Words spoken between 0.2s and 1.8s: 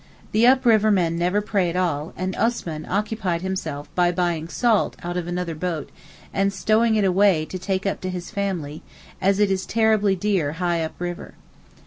The up river men never pray at